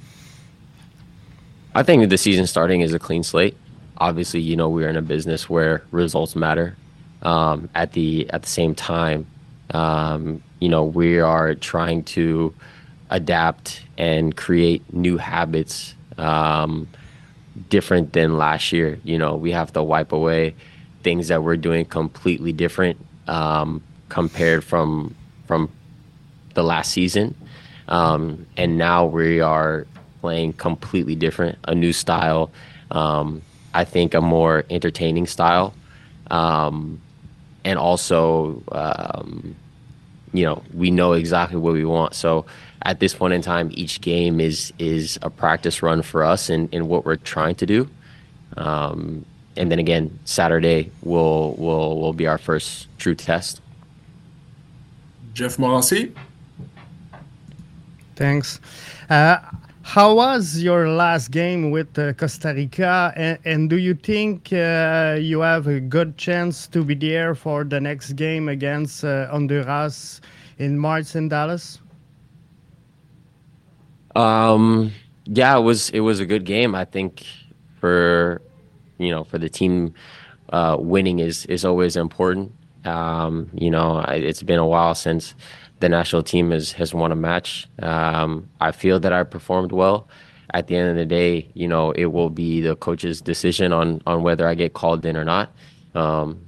I 1.74 1.82
think 1.82 2.08
the 2.10 2.18
season 2.18 2.46
starting 2.46 2.82
is 2.82 2.94
a 2.94 2.98
clean 2.98 3.24
slate. 3.24 3.56
Obviously, 3.98 4.40
you 4.40 4.56
know 4.56 4.68
we're 4.68 4.88
in 4.88 4.96
a 4.96 5.02
business 5.02 5.48
where 5.48 5.82
results 5.90 6.36
matter. 6.36 6.76
Um, 7.22 7.68
at 7.76 7.92
the 7.92 8.28
at 8.30 8.42
the 8.42 8.48
same 8.48 8.74
time, 8.74 9.26
um, 9.72 10.42
you 10.60 10.68
know 10.68 10.84
we 10.84 11.18
are 11.18 11.54
trying 11.54 12.04
to 12.04 12.54
adapt 13.10 13.82
and 13.98 14.36
create 14.36 14.82
new 14.92 15.18
habits, 15.18 15.94
um, 16.18 16.88
different 17.68 18.12
than 18.12 18.38
last 18.38 18.72
year. 18.72 18.98
You 19.04 19.18
know 19.18 19.36
we 19.36 19.52
have 19.52 19.72
to 19.74 19.82
wipe 19.82 20.12
away 20.12 20.54
things 21.02 21.28
that 21.28 21.42
we're 21.42 21.56
doing 21.56 21.84
completely 21.84 22.52
different 22.52 22.98
um, 23.28 23.82
compared 24.08 24.64
from 24.64 25.14
from 25.46 25.70
the 26.54 26.62
last 26.62 26.92
season. 26.92 27.34
Um, 27.88 28.46
and 28.56 28.78
now 28.78 29.06
we 29.06 29.40
are 29.40 29.86
playing 30.20 30.54
completely 30.54 31.14
different, 31.14 31.58
a 31.64 31.74
new 31.74 31.92
style. 31.92 32.50
Um, 32.90 33.42
I 33.74 33.84
think 33.84 34.14
a 34.14 34.20
more 34.20 34.64
entertaining 34.70 35.26
style. 35.26 35.74
Um, 36.30 37.00
and 37.64 37.78
also, 37.78 38.62
um, 38.72 39.56
you 40.32 40.44
know, 40.44 40.62
we 40.74 40.90
know 40.90 41.12
exactly 41.12 41.58
what 41.58 41.74
we 41.74 41.84
want. 41.84 42.14
So 42.14 42.46
at 42.82 43.00
this 43.00 43.14
point 43.14 43.34
in 43.34 43.42
time, 43.42 43.70
each 43.72 44.00
game 44.00 44.40
is 44.40 44.72
is 44.78 45.18
a 45.22 45.30
practice 45.30 45.82
run 45.82 46.02
for 46.02 46.24
us 46.24 46.50
in, 46.50 46.68
in 46.72 46.88
what 46.88 47.04
we're 47.04 47.16
trying 47.16 47.54
to 47.56 47.66
do. 47.66 47.88
Um, 48.56 49.24
and 49.56 49.70
then 49.70 49.78
again, 49.78 50.18
Saturday 50.24 50.90
will 51.02 51.54
will 51.54 52.00
will 52.00 52.12
be 52.12 52.26
our 52.26 52.38
first 52.38 52.88
true 52.98 53.14
test. 53.14 53.60
Jeff 55.34 55.58
Morancy. 55.58 56.12
Thanks. 58.16 58.60
Uh, 59.08 59.38
how 59.82 60.14
was 60.14 60.62
your 60.62 60.88
last 60.88 61.30
game 61.30 61.70
with 61.70 61.98
uh, 61.98 62.12
Costa 62.14 62.54
Rica? 62.54 63.12
And, 63.16 63.38
and 63.44 63.70
do 63.70 63.76
you 63.76 63.94
think 63.94 64.52
uh, 64.52 65.18
you 65.20 65.40
have 65.40 65.66
a 65.66 65.80
good 65.80 66.16
chance 66.16 66.66
to 66.68 66.84
be 66.84 66.94
there 66.94 67.34
for 67.34 67.64
the 67.64 67.80
next 67.80 68.12
game 68.12 68.48
against 68.48 69.04
uh, 69.04 69.26
Honduras 69.28 70.20
in 70.58 70.78
March 70.78 71.14
in 71.16 71.28
Dallas? 71.28 71.80
Um, 74.14 74.92
yeah, 75.24 75.56
it 75.56 75.62
was 75.62 75.90
it 75.90 76.00
was 76.00 76.20
a 76.20 76.26
good 76.26 76.44
game. 76.44 76.74
I 76.74 76.84
think 76.84 77.24
for 77.80 78.42
you 78.98 79.10
know 79.10 79.24
for 79.24 79.38
the 79.38 79.48
team, 79.48 79.94
uh, 80.52 80.76
winning 80.78 81.18
is 81.18 81.46
is 81.46 81.64
always 81.64 81.96
important. 81.96 82.52
Um, 82.84 83.50
you 83.54 83.70
know, 83.70 84.00
it's 84.08 84.42
been 84.42 84.58
a 84.58 84.66
while 84.66 84.94
since 84.94 85.34
the 85.82 85.88
national 85.88 86.22
team 86.22 86.52
has 86.52 86.72
has 86.72 86.94
won 86.94 87.12
a 87.12 87.16
match. 87.16 87.66
Um, 87.80 88.48
I 88.60 88.70
feel 88.72 88.98
that 89.00 89.12
I 89.12 89.24
performed 89.24 89.72
well. 89.72 90.08
At 90.54 90.66
the 90.68 90.76
end 90.76 90.88
of 90.90 90.96
the 90.96 91.06
day, 91.06 91.50
you 91.54 91.66
know, 91.66 91.90
it 91.92 92.06
will 92.06 92.30
be 92.30 92.60
the 92.60 92.76
coach's 92.76 93.20
decision 93.20 93.72
on 93.72 94.00
on 94.06 94.22
whether 94.22 94.46
I 94.48 94.54
get 94.54 94.72
called 94.74 95.04
in 95.04 95.16
or 95.16 95.24
not. 95.24 95.52
Um, 95.94 96.40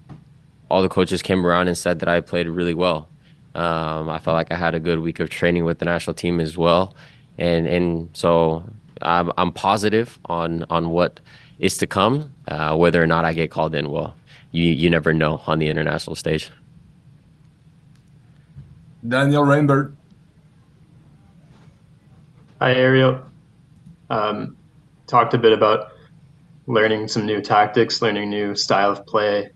all 0.71 0.83
the 0.83 0.88
coaches 0.88 1.21
came 1.21 1.45
around 1.45 1.69
and 1.69 1.76
said 1.76 1.99
that 1.99 2.09
I 2.09 2.21
played 2.21 2.49
really 2.49 2.75
well. 2.75 3.09
Um, 3.55 4.09
I 4.09 4.19
felt 4.19 4.35
like 4.35 4.53
I 4.53 4.57
had 4.57 4.75
a 4.75 4.81
good 4.81 5.00
week 5.00 5.21
of 5.21 5.31
training 5.31 5.64
with 5.64 5.79
the 5.81 5.85
national 5.85 6.14
team 6.14 6.41
as 6.41 6.57
well, 6.57 6.95
and 7.37 7.67
and 7.67 8.09
so 8.12 8.64
I'm 9.03 9.33
I'm 9.37 9.53
positive 9.53 10.19
on 10.26 10.64
on 10.71 10.91
what 10.91 11.21
is 11.59 11.76
to 11.79 11.87
come. 11.87 12.33
Uh, 12.49 12.76
whether 12.76 13.03
or 13.03 13.07
not 13.09 13.25
I 13.25 13.33
get 13.33 13.50
called 13.50 13.75
in, 13.75 13.91
well, 13.91 14.14
you 14.53 14.64
you 14.83 14.88
never 14.91 15.12
know 15.12 15.43
on 15.49 15.59
the 15.59 15.69
international 15.69 16.14
stage. 16.14 16.50
Daniel 19.06 19.44
Rainbird. 19.44 19.94
Hi, 22.61 22.73
Ariel. 22.73 23.20
Um, 24.08 24.56
talked 25.06 25.34
a 25.34 25.38
bit 25.38 25.52
about 25.52 25.92
learning 26.66 27.08
some 27.08 27.26
new 27.26 27.42
tactics, 27.42 28.00
learning 28.00 28.30
new 28.30 28.54
style 28.54 28.90
of 28.90 29.04
play. 29.06 29.50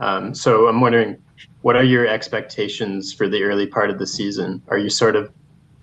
Um, 0.00 0.34
so 0.34 0.66
I'm 0.66 0.80
wondering, 0.80 1.16
what 1.60 1.76
are 1.76 1.84
your 1.84 2.08
expectations 2.08 3.12
for 3.12 3.28
the 3.28 3.44
early 3.44 3.66
part 3.66 3.90
of 3.90 3.98
the 4.00 4.06
season? 4.06 4.60
Are 4.66 4.78
you 4.78 4.90
sort 4.90 5.14
of, 5.14 5.32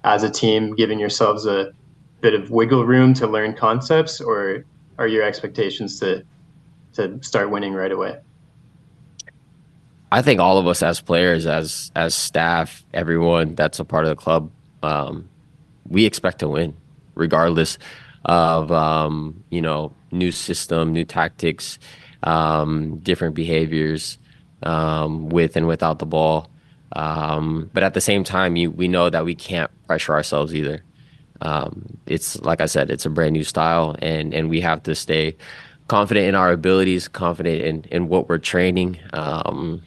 as 0.04 0.24
a 0.24 0.30
team, 0.30 0.76
giving 0.76 1.00
yourselves 1.00 1.46
a 1.46 1.72
bit 2.20 2.34
of 2.34 2.52
wiggle 2.52 2.86
room 2.86 3.14
to 3.14 3.28
learn 3.28 3.54
concepts, 3.54 4.20
or 4.20 4.66
are 4.98 5.08
your 5.08 5.24
expectations 5.24 6.00
to 6.02 6.24
to 6.94 7.18
start 7.22 7.50
winning 7.50 7.74
right 7.74 7.92
away? 7.92 8.18
I 10.12 10.22
think 10.22 10.40
all 10.40 10.58
of 10.58 10.68
us 10.68 10.82
as 10.82 11.02
players, 11.02 11.46
as 11.46 11.92
as 11.96 12.16
staff, 12.16 12.84
everyone 12.94 13.56
that's 13.56 13.80
a 13.80 13.86
part 13.86 14.06
of 14.06 14.10
the 14.10 14.16
club, 14.16 14.50
um, 14.82 15.30
we 15.88 16.06
expect 16.06 16.40
to 16.40 16.48
win, 16.48 16.76
regardless 17.16 17.78
of 18.26 18.72
um, 18.72 19.44
you 19.50 19.62
know 19.62 19.94
new 20.12 20.32
system, 20.32 20.94
new 20.94 21.06
tactics, 21.06 21.78
um, 22.24 22.98
different 23.00 23.36
behaviors 23.36 24.18
um, 24.64 25.30
with 25.30 25.56
and 25.56 25.68
without 25.68 26.00
the 26.00 26.06
ball. 26.06 26.50
Um, 26.94 27.70
but 27.74 27.84
at 27.84 27.94
the 27.94 28.02
same 28.02 28.24
time, 28.24 28.56
you, 28.56 28.72
we 28.72 28.88
know 28.88 29.12
that 29.12 29.24
we 29.24 29.36
can't 29.36 29.70
pressure 29.86 30.14
ourselves 30.14 30.56
either. 30.56 30.84
Um, 31.42 31.98
it's 32.08 32.40
like 32.42 32.62
I 32.62 32.66
said, 32.66 32.90
it's 32.90 33.06
a 33.06 33.10
brand 33.12 33.34
new 33.34 33.44
style, 33.44 33.96
and 34.02 34.34
and 34.34 34.50
we 34.50 34.60
have 34.62 34.82
to 34.84 34.96
stay 34.96 35.38
confident 35.88 36.28
in 36.28 36.34
our 36.34 36.52
abilities, 36.52 37.08
confident 37.08 37.62
in 37.62 37.84
in 37.92 38.08
what 38.10 38.28
we're 38.28 38.40
training. 38.40 39.00
Um, 39.14 39.84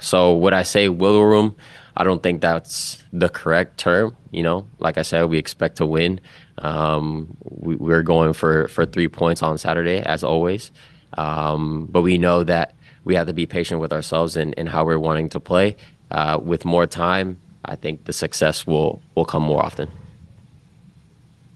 so 0.00 0.36
would 0.36 0.52
I 0.52 0.62
say 0.62 0.88
wiggle 0.88 1.24
room? 1.24 1.56
I 1.96 2.04
don't 2.04 2.22
think 2.22 2.40
that's 2.40 3.02
the 3.12 3.28
correct 3.28 3.78
term. 3.78 4.16
You 4.30 4.42
know, 4.42 4.66
like 4.78 4.98
I 4.98 5.02
said, 5.02 5.24
we 5.24 5.38
expect 5.38 5.76
to 5.76 5.86
win. 5.86 6.20
Um, 6.58 7.36
we, 7.42 7.76
we're 7.76 8.02
going 8.02 8.32
for 8.32 8.68
for 8.68 8.86
three 8.86 9.08
points 9.08 9.42
on 9.42 9.58
Saturday, 9.58 10.00
as 10.00 10.24
always. 10.24 10.70
Um, 11.18 11.86
but 11.90 12.02
we 12.02 12.18
know 12.18 12.44
that 12.44 12.74
we 13.04 13.14
have 13.14 13.26
to 13.26 13.32
be 13.32 13.46
patient 13.46 13.80
with 13.80 13.92
ourselves 13.92 14.36
and, 14.36 14.54
and 14.56 14.68
how 14.68 14.84
we're 14.84 14.98
wanting 14.98 15.28
to 15.30 15.40
play. 15.40 15.76
Uh, 16.10 16.38
with 16.42 16.64
more 16.64 16.86
time, 16.86 17.38
I 17.64 17.76
think 17.76 18.04
the 18.04 18.12
success 18.12 18.66
will 18.66 19.02
will 19.14 19.24
come 19.24 19.42
more 19.42 19.64
often. 19.64 19.90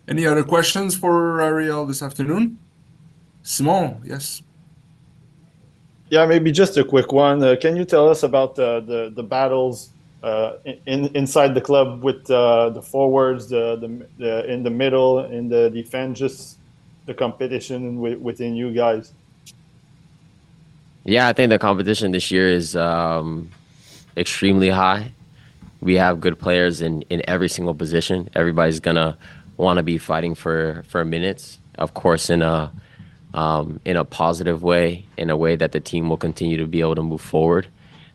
Any 0.07 0.27
other 0.27 0.45
questions 0.45 0.97
for 0.97 1.41
Ariel 1.41 1.87
this 1.87 2.03
afternoon? 2.03 2.59
Simon, 3.43 4.01
yes. 4.05 4.43
Yeah, 6.15 6.27
maybe 6.27 6.53
just 6.53 6.77
a 6.77 6.85
quick 6.85 7.11
one. 7.11 7.43
Uh, 7.43 7.57
can 7.61 7.75
you 7.75 7.85
tell 7.85 8.09
us 8.09 8.23
about 8.23 8.57
uh, 8.57 8.79
the 8.79 9.13
the 9.17 9.25
battles 9.25 9.91
uh, 10.23 10.59
in 10.87 11.07
inside 11.17 11.57
the 11.57 11.61
club 11.61 12.05
with 12.05 12.31
uh, 12.31 12.71
the 12.71 12.81
forwards, 12.81 13.49
the, 13.49 13.75
the, 13.83 14.07
the 14.23 14.49
in 14.49 14.63
the 14.63 14.71
middle, 14.71 15.25
in 15.25 15.49
the 15.49 15.71
defense, 15.71 16.21
just 16.21 16.59
the 17.07 17.15
competition 17.15 17.99
with, 17.99 18.21
within 18.21 18.55
you 18.55 18.73
guys? 18.73 19.13
Yeah, 21.03 21.27
I 21.27 21.33
think 21.33 21.51
the 21.51 21.59
competition 21.59 22.13
this 22.13 22.31
year 22.31 22.49
is 22.49 22.77
um, 22.77 23.51
extremely 24.17 24.71
high. 24.71 25.11
We 25.81 25.95
have 25.97 26.21
good 26.21 26.39
players 26.39 26.81
in, 26.81 27.03
in 27.11 27.29
every 27.29 27.49
single 27.49 27.75
position. 27.75 28.31
Everybody's 28.37 28.79
gonna 28.79 29.19
want 29.57 29.79
to 29.79 29.83
be 29.83 29.99
fighting 29.99 30.37
for 30.37 30.85
for 30.87 31.05
minutes. 31.05 31.59
Of 31.77 31.95
course, 31.95 32.31
in 32.31 32.41
a 32.41 32.71
um, 33.35 33.81
in 33.85 33.97
a 33.97 34.05
positive 34.05 34.63
way, 34.63 35.05
in 35.19 35.29
a 35.29 35.37
way 35.37 35.57
that 35.57 35.73
the 35.73 35.81
team 35.81 36.09
will 36.09 36.17
continue 36.17 36.57
to 36.57 36.67
be 36.67 36.81
able 36.81 36.95
to 36.95 37.03
move 37.03 37.21
forward. 37.21 37.67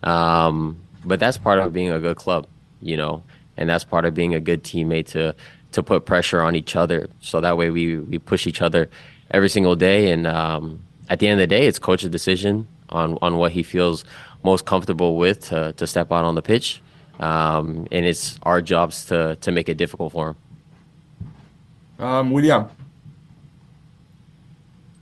Um, 0.01 0.79
but 1.05 1.19
that's 1.19 1.37
part 1.37 1.59
of 1.59 1.73
being 1.73 1.91
a 1.91 1.99
good 1.99 2.15
club, 2.15 2.47
you 2.81 2.97
know, 2.97 3.23
and 3.57 3.69
that's 3.69 3.83
part 3.83 4.05
of 4.05 4.13
being 4.13 4.33
a 4.33 4.39
good 4.39 4.63
teammate 4.63 5.07
to 5.07 5.35
to 5.71 5.83
put 5.83 6.05
pressure 6.05 6.41
on 6.41 6.55
each 6.55 6.75
other. 6.75 7.07
So 7.19 7.41
that 7.41 7.57
way 7.57 7.69
we 7.69 7.97
we 7.97 8.17
push 8.17 8.47
each 8.47 8.61
other 8.61 8.89
every 9.31 9.49
single 9.49 9.75
day. 9.75 10.11
And 10.11 10.25
um, 10.25 10.79
at 11.09 11.19
the 11.19 11.27
end 11.27 11.39
of 11.39 11.43
the 11.43 11.55
day, 11.55 11.67
it's 11.67 11.79
coach's 11.79 12.09
decision 12.09 12.67
on 12.89 13.17
on 13.21 13.37
what 13.37 13.51
he 13.51 13.61
feels 13.61 14.05
most 14.43 14.65
comfortable 14.65 15.17
with 15.17 15.49
to, 15.49 15.73
to 15.73 15.85
step 15.85 16.11
out 16.13 16.23
on 16.23 16.35
the 16.35 16.41
pitch. 16.41 16.81
Um, 17.19 17.87
and 17.91 18.05
it's 18.05 18.39
our 18.43 18.61
jobs 18.61 19.05
to 19.05 19.35
to 19.41 19.51
make 19.51 19.67
it 19.67 19.75
difficult 19.75 20.13
for 20.13 20.29
him. 20.29 22.05
Um, 22.05 22.31
William. 22.31 22.69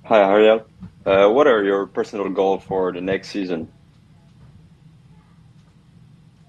Hi, 0.08 0.22
Ariel. 0.22 0.66
Uh, 1.06 1.28
what 1.28 1.48
are 1.48 1.66
your 1.66 1.86
personal 1.86 2.30
goals 2.30 2.64
for 2.64 2.94
the 2.94 3.02
next 3.02 3.28
season? 3.28 3.68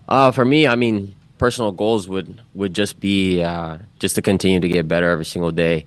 Uh, 0.08 0.30
for 0.30 0.44
me, 0.44 0.68
I 0.68 0.76
mean, 0.76 1.16
personal 1.38 1.72
goals 1.72 2.06
would 2.06 2.40
would 2.54 2.72
just 2.72 3.00
be 3.00 3.42
uh, 3.42 3.78
just 3.98 4.14
to 4.14 4.22
continue 4.22 4.60
to 4.60 4.68
get 4.68 4.86
better 4.86 5.10
every 5.10 5.24
single 5.24 5.50
day. 5.50 5.86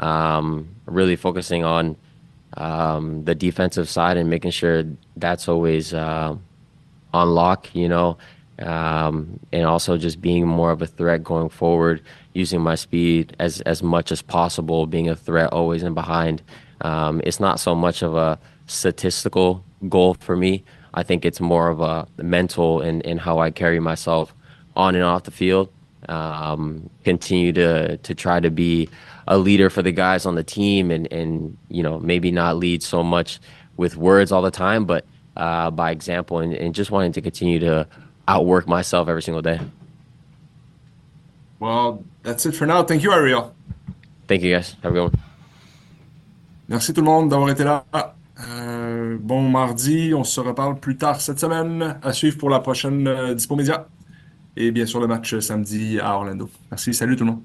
Um, 0.00 0.74
really 0.86 1.14
focusing 1.14 1.62
on 1.62 1.94
um, 2.56 3.22
the 3.22 3.36
defensive 3.36 3.88
side 3.88 4.16
and 4.16 4.28
making 4.28 4.50
sure 4.50 4.82
that's 5.16 5.46
always 5.46 5.94
uh, 5.94 6.34
on 7.14 7.30
lock. 7.30 7.72
You 7.72 7.88
know, 7.88 8.18
um, 8.58 9.38
and 9.52 9.64
also 9.64 9.96
just 9.96 10.20
being 10.20 10.44
more 10.44 10.72
of 10.72 10.82
a 10.82 10.88
threat 10.88 11.22
going 11.22 11.50
forward, 11.50 12.02
using 12.32 12.60
my 12.60 12.74
speed 12.74 13.36
as 13.38 13.60
as 13.60 13.80
much 13.80 14.10
as 14.10 14.22
possible, 14.22 14.88
being 14.88 15.08
a 15.08 15.14
threat 15.14 15.52
always 15.52 15.84
in 15.84 15.94
behind. 15.94 16.42
Um, 16.82 17.20
it's 17.24 17.40
not 17.40 17.60
so 17.60 17.74
much 17.74 18.02
of 18.02 18.14
a 18.14 18.38
statistical 18.66 19.64
goal 19.88 20.14
for 20.14 20.36
me. 20.36 20.64
I 20.94 21.02
think 21.02 21.24
it's 21.24 21.40
more 21.40 21.68
of 21.68 21.80
a 21.80 22.06
mental 22.18 22.80
in, 22.82 23.00
in 23.02 23.18
how 23.18 23.38
I 23.38 23.50
carry 23.50 23.80
myself 23.80 24.34
on 24.76 24.94
and 24.94 25.04
off 25.04 25.24
the 25.24 25.30
field. 25.30 25.70
Um, 26.08 26.90
continue 27.04 27.52
to 27.52 27.96
to 27.96 28.14
try 28.14 28.40
to 28.40 28.50
be 28.50 28.88
a 29.28 29.38
leader 29.38 29.70
for 29.70 29.82
the 29.82 29.92
guys 29.92 30.26
on 30.26 30.34
the 30.34 30.42
team, 30.42 30.90
and 30.90 31.10
and 31.12 31.56
you 31.68 31.82
know 31.82 32.00
maybe 32.00 32.32
not 32.32 32.56
lead 32.56 32.82
so 32.82 33.02
much 33.04 33.38
with 33.76 33.96
words 33.96 34.32
all 34.32 34.42
the 34.42 34.50
time, 34.50 34.84
but 34.84 35.06
uh, 35.36 35.70
by 35.70 35.92
example, 35.92 36.40
and, 36.40 36.54
and 36.54 36.74
just 36.74 36.90
wanting 36.90 37.12
to 37.12 37.20
continue 37.20 37.58
to 37.60 37.86
outwork 38.28 38.66
myself 38.66 39.08
every 39.08 39.22
single 39.22 39.42
day. 39.42 39.60
Well, 41.60 42.04
that's 42.22 42.44
it 42.44 42.52
for 42.52 42.66
now. 42.66 42.82
Thank 42.82 43.02
you, 43.04 43.12
Ariel. 43.12 43.54
Thank 44.26 44.42
you, 44.42 44.52
guys. 44.52 44.76
Have 44.82 44.92
a 44.92 44.94
good 44.94 45.12
one. 45.12 45.31
Merci 46.72 46.94
tout 46.94 47.02
le 47.02 47.04
monde 47.04 47.28
d'avoir 47.28 47.50
été 47.50 47.64
là. 47.64 47.84
Euh, 48.48 49.18
bon 49.20 49.46
mardi, 49.46 50.14
on 50.16 50.24
se 50.24 50.40
reparle 50.40 50.80
plus 50.80 50.96
tard 50.96 51.20
cette 51.20 51.38
semaine 51.38 51.98
à 52.02 52.14
suivre 52.14 52.38
pour 52.38 52.48
la 52.48 52.60
prochaine 52.60 53.06
euh, 53.06 53.34
Dispo 53.34 53.56
Média. 53.56 53.86
Et 54.56 54.70
bien 54.70 54.86
sûr 54.86 54.98
le 54.98 55.06
match 55.06 55.38
samedi 55.40 56.00
à 56.00 56.14
Orlando. 56.14 56.48
Merci, 56.70 56.94
salut 56.94 57.14
tout 57.14 57.26
le 57.26 57.32
monde. 57.32 57.42